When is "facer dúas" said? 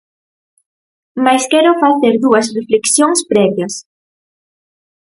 1.83-2.47